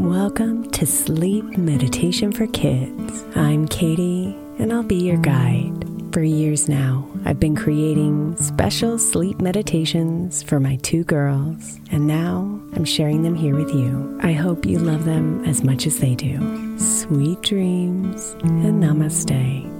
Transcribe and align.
Welcome 0.00 0.70
to 0.70 0.86
Sleep 0.86 1.44
Meditation 1.58 2.32
for 2.32 2.46
Kids. 2.46 3.22
I'm 3.36 3.68
Katie, 3.68 4.34
and 4.58 4.72
I'll 4.72 4.82
be 4.82 4.96
your 4.96 5.18
guide. 5.18 5.84
For 6.14 6.22
years 6.22 6.70
now, 6.70 7.06
I've 7.26 7.38
been 7.38 7.54
creating 7.54 8.34
special 8.38 8.98
sleep 8.98 9.42
meditations 9.42 10.42
for 10.42 10.58
my 10.58 10.76
two 10.76 11.04
girls, 11.04 11.78
and 11.92 12.06
now 12.06 12.60
I'm 12.72 12.86
sharing 12.86 13.24
them 13.24 13.34
here 13.34 13.54
with 13.54 13.74
you. 13.74 14.18
I 14.22 14.32
hope 14.32 14.64
you 14.64 14.78
love 14.78 15.04
them 15.04 15.44
as 15.44 15.62
much 15.62 15.86
as 15.86 15.98
they 15.98 16.14
do. 16.14 16.78
Sweet 16.78 17.42
dreams 17.42 18.34
and 18.42 18.82
namaste. 18.82 19.79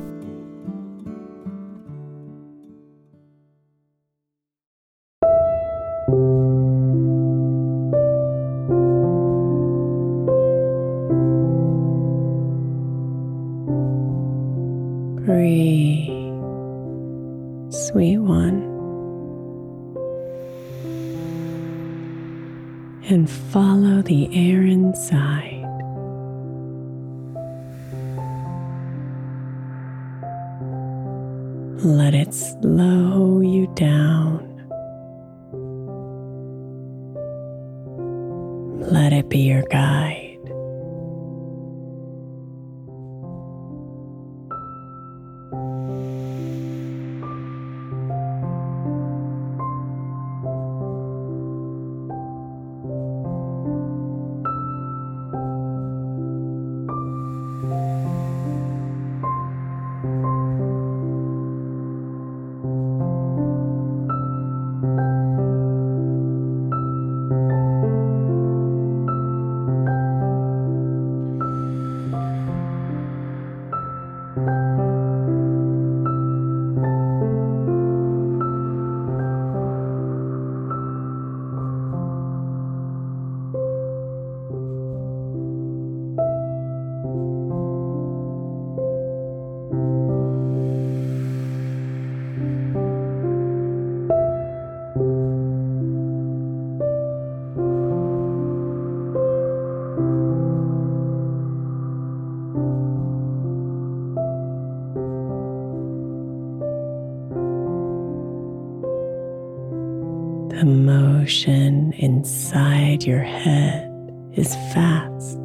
The 110.50 110.64
motion 110.64 111.92
inside 111.92 113.05
your 113.05 113.22
head 113.22 113.88
is 114.33 114.52
fast. 114.74 115.38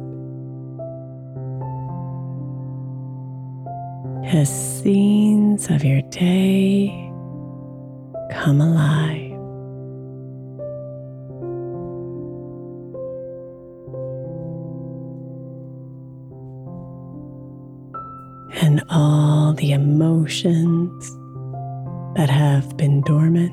As 4.34 4.82
scenes 4.82 5.70
of 5.70 5.84
your 5.84 6.02
day 6.10 6.88
come 8.32 8.60
alive. 8.60 9.32
And 18.60 18.82
all 18.90 19.54
the 19.54 19.70
emotions 19.70 21.08
that 22.16 22.28
have 22.28 22.76
been 22.76 23.02
dormant 23.02 23.52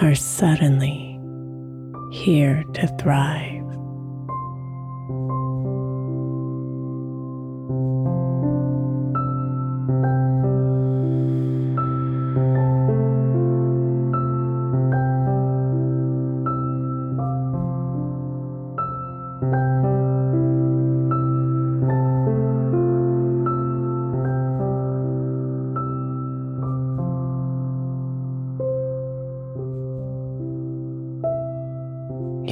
are 0.00 0.14
suddenly 0.14 1.18
here 2.12 2.64
to 2.74 2.86
thrive. 2.98 3.57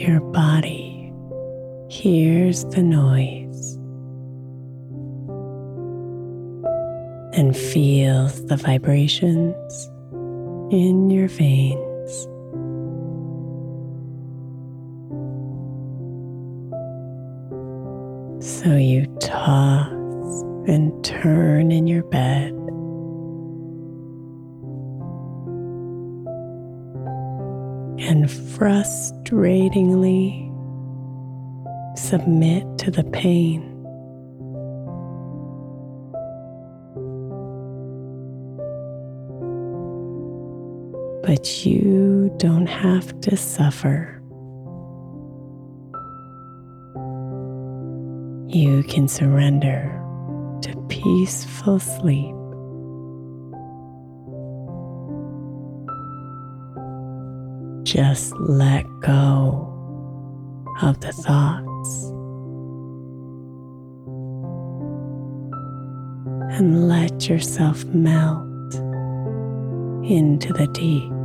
Your 0.06 0.20
body 0.20 1.12
hears 1.88 2.64
the 2.66 2.80
noise 2.80 3.74
and 7.36 7.56
feels 7.56 8.46
the 8.46 8.56
vibrations 8.56 9.90
in 10.70 11.10
your 11.10 11.26
veins. 11.26 12.28
So 18.38 18.76
you 18.76 19.06
toss 19.18 19.90
and 20.68 21.04
turn 21.04 21.72
in 21.72 21.88
your 21.88 22.04
bed. 22.04 22.55
Frustratingly 28.56 30.50
submit 31.98 32.64
to 32.78 32.90
the 32.90 33.04
pain. 33.04 33.72
But 41.22 41.66
you 41.66 42.32
don't 42.38 42.66
have 42.66 43.20
to 43.22 43.36
suffer. 43.36 44.22
You 48.48 48.84
can 48.84 49.06
surrender 49.08 49.92
to 50.62 50.74
peaceful 50.88 51.78
sleep. 51.78 52.35
Just 57.86 58.34
let 58.40 58.84
go 58.98 59.72
of 60.82 61.00
the 61.00 61.12
thoughts 61.12 62.04
and 66.58 66.88
let 66.88 67.28
yourself 67.28 67.84
melt 67.84 68.74
into 70.04 70.52
the 70.52 70.66
deep. 70.74 71.15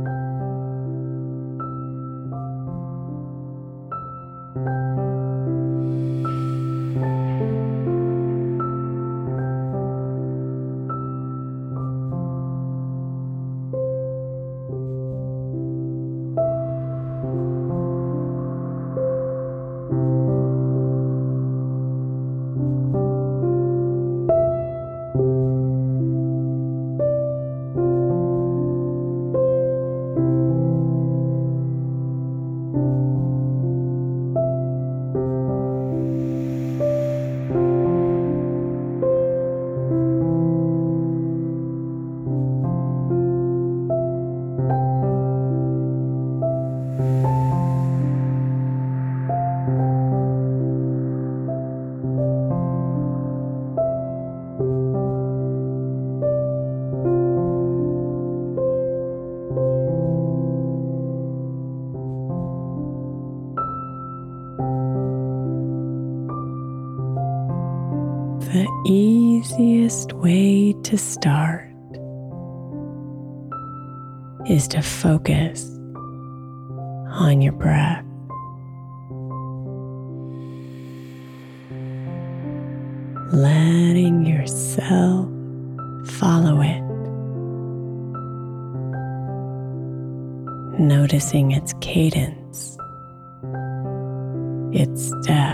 Start 71.22 71.70
is 74.48 74.66
to 74.66 74.82
focus 74.82 75.68
on 77.14 77.40
your 77.40 77.52
breath. 77.52 78.04
Letting 83.32 84.26
yourself 84.26 85.28
follow 86.18 86.60
it. 86.60 86.82
Noticing 90.80 91.52
its 91.52 91.72
cadence, 91.80 92.76
its 94.72 95.12
depth. 95.24 95.51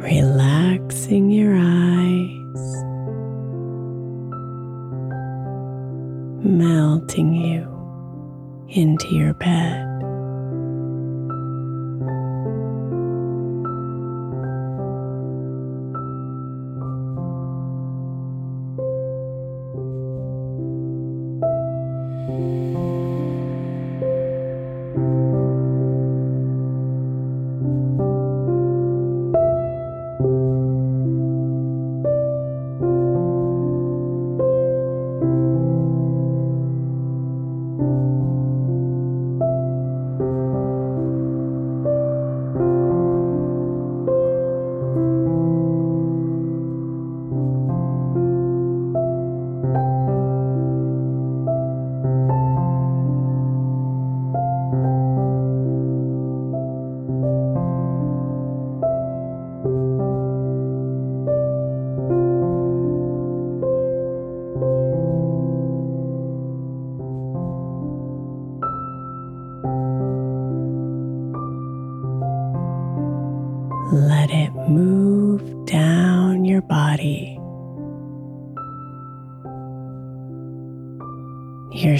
Relaxing 0.00 1.30
your 1.30 1.54
eyes, 1.54 2.84
melting 6.42 7.34
you 7.34 7.68
into 8.70 9.14
your 9.14 9.34
bed. 9.34 9.89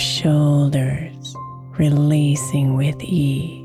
Shoulders 0.00 1.37
releasing 1.78 2.75
with 2.75 3.00
ease. 3.02 3.60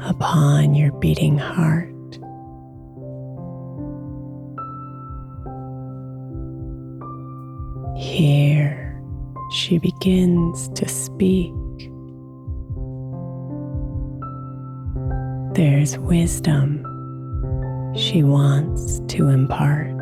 upon 0.00 0.74
your 0.74 0.92
beating 0.92 1.38
heart. 1.38 1.88
Here 7.96 9.02
she 9.50 9.78
begins 9.78 10.68
to 10.70 10.88
speak. 10.88 11.52
There's 15.54 15.98
wisdom 15.98 16.84
she 17.96 18.22
wants 18.22 19.00
to 19.08 19.28
impart. 19.28 19.97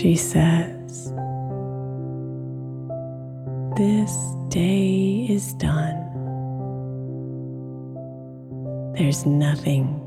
She 0.00 0.16
says. 0.16 1.12
This 3.76 4.16
day 4.48 5.26
is 5.28 5.52
done. 5.54 5.98
There's 8.96 9.26
nothing 9.26 10.00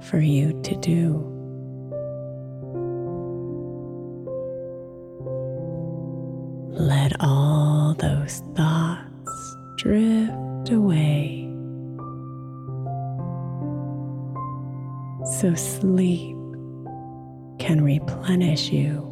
for 0.00 0.18
you 0.18 0.60
to 0.62 0.74
do. 0.76 1.28
Let 6.72 7.12
all 7.20 7.94
those 7.94 8.42
thoughts 8.56 9.56
drift 9.76 10.70
away. 10.70 11.48
So 15.38 15.54
sleep 15.54 16.36
can 17.60 17.84
replenish 17.84 18.70
you. 18.70 19.11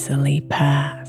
Easily 0.00 0.40
pass. 0.40 0.99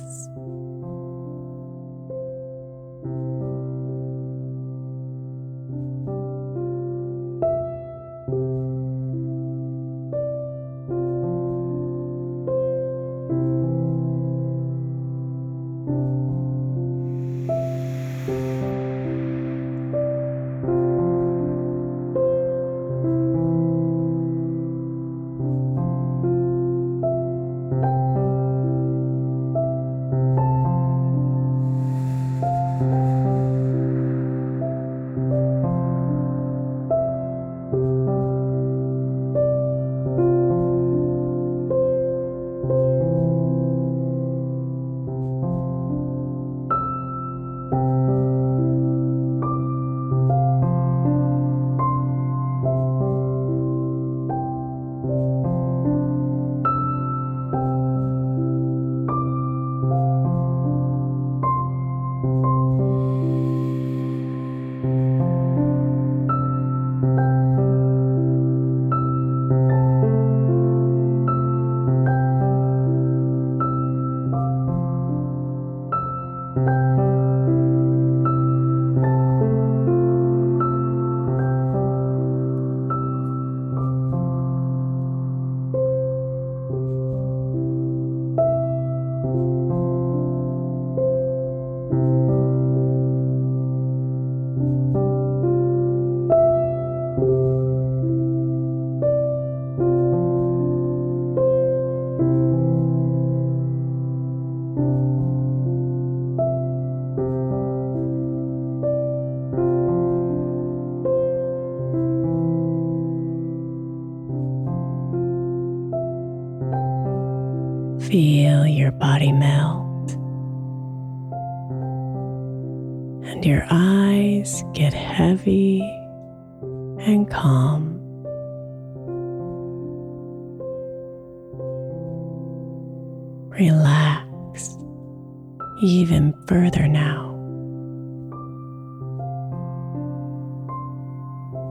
Further 136.71 136.87
now. 136.87 137.29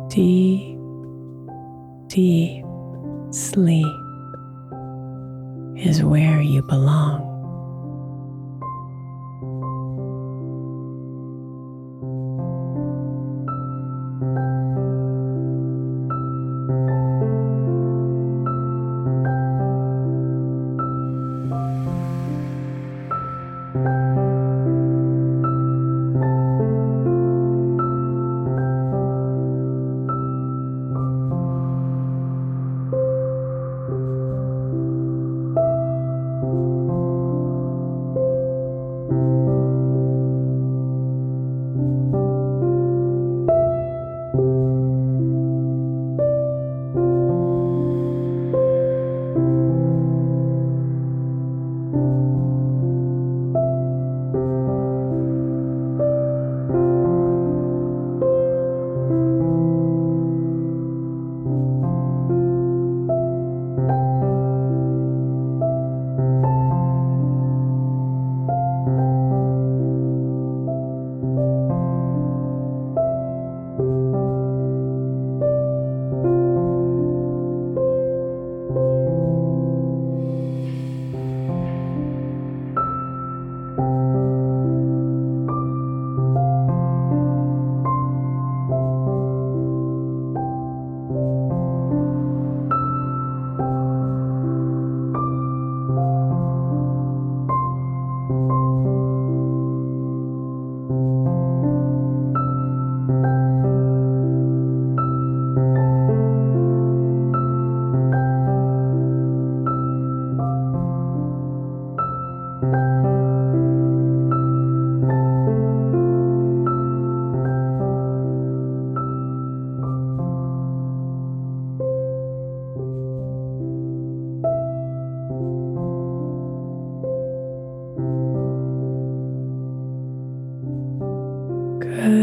Deep, 0.08 0.78
deep 2.08 2.64
sleep 3.30 3.86
is 5.76 6.02
where 6.02 6.40
you 6.40 6.62
belong. 6.62 7.29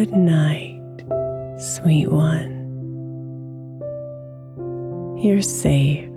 Good 0.07 0.19
night, 0.19 1.03
sweet 1.59 2.07
one. 2.07 2.53
You're 5.21 5.41
safe 5.41 6.07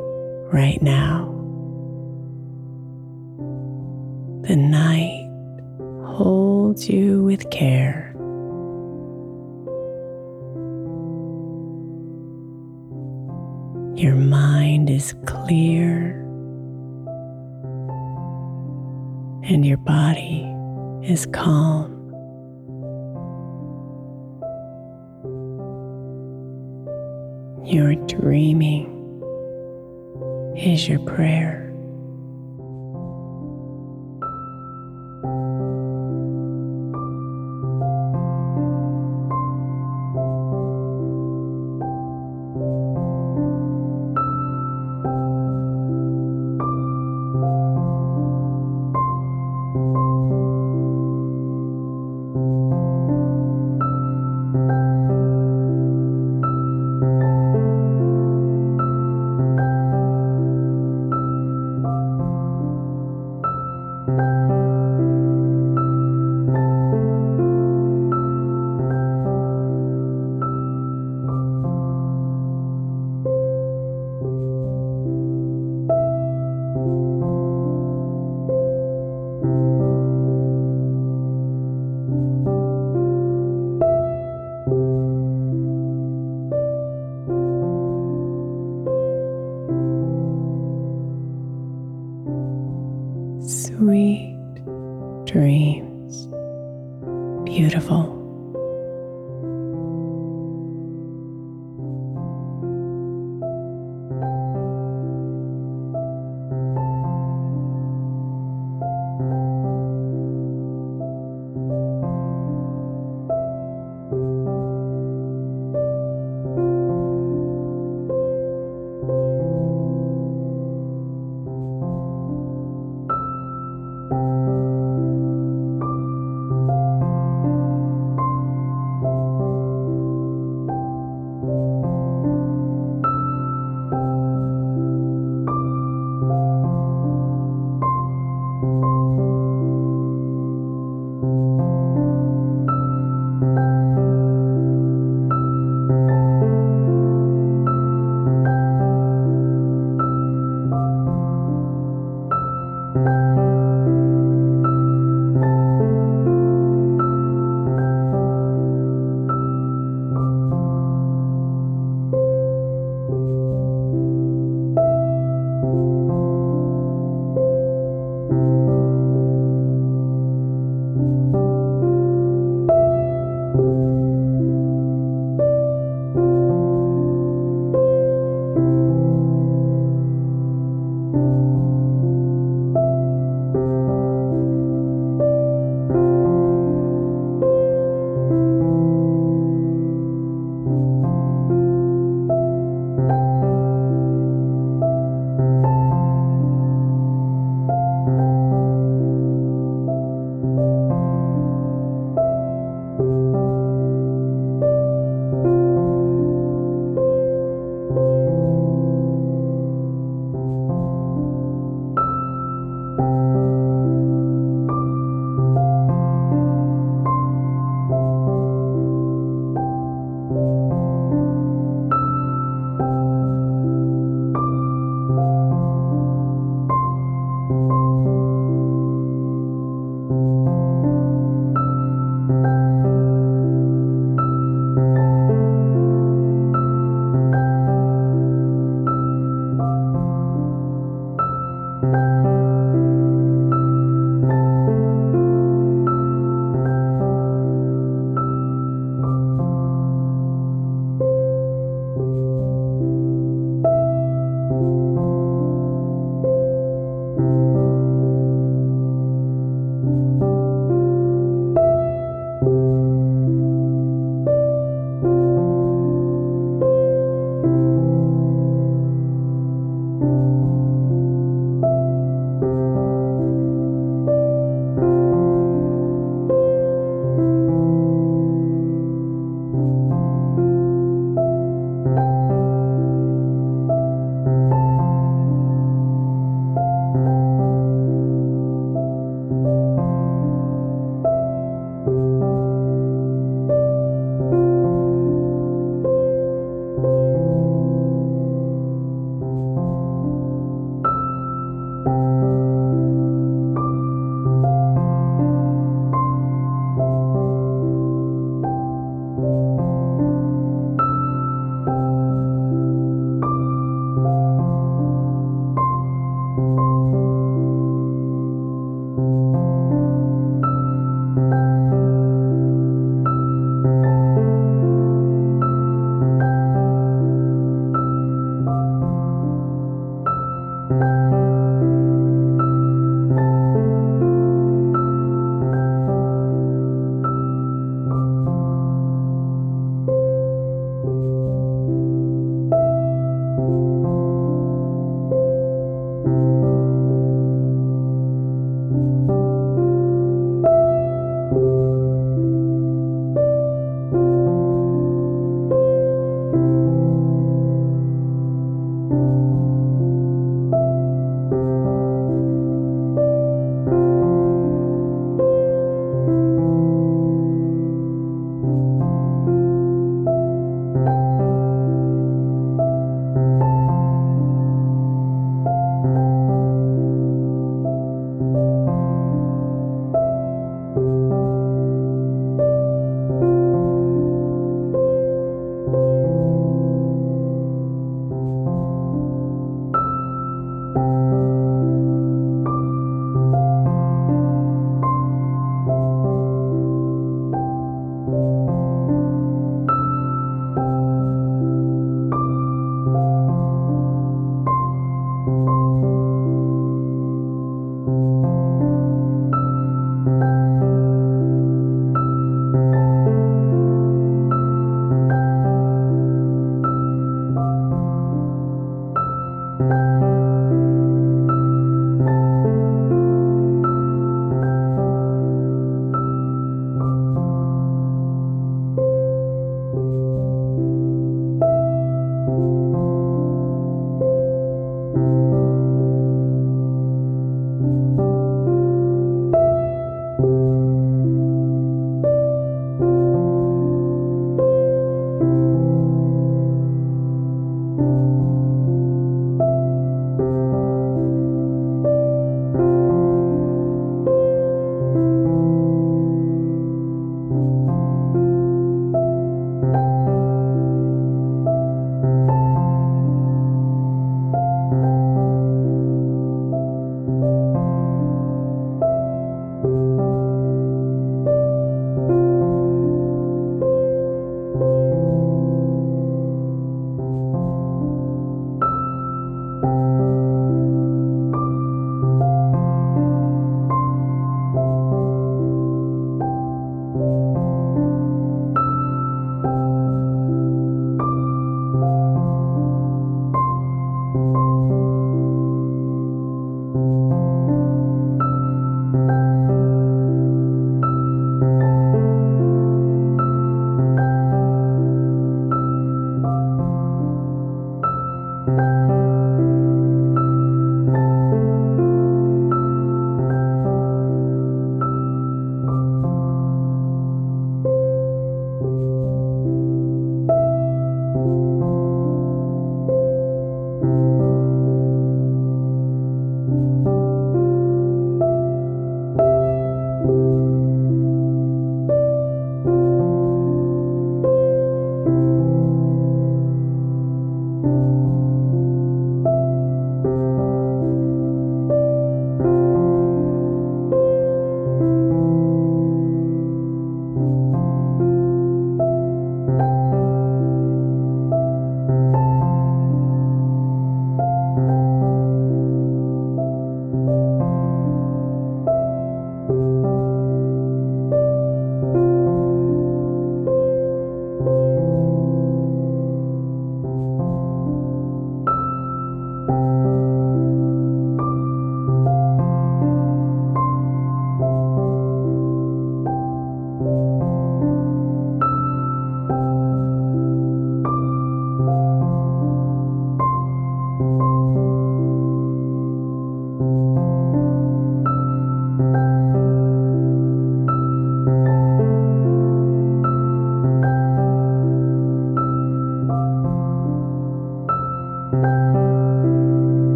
right 0.52 0.80
now. 0.80 1.26
The 4.46 4.54
night 4.54 5.28
holds 6.06 6.88
you 6.88 7.24
with 7.24 7.50
care. 7.50 8.12
Your 13.96 14.14
mind 14.14 14.88
is 14.88 15.16
clear 15.26 16.20
and 19.42 19.66
your 19.66 19.78
body 19.78 20.46
is 21.02 21.26
calm. 21.26 21.69